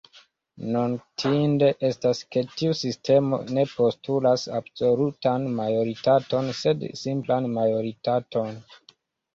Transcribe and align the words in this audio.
Notinde 0.75 1.67
estas 1.89 2.21
ke 2.35 2.43
tiu 2.53 2.73
sistemo 2.79 3.39
ne 3.59 3.67
postulas 3.75 4.47
absolutan 4.61 5.49
majoritaton 5.61 6.51
sed 6.65 6.89
simplan 7.07 7.51
majoritaton. 7.61 8.55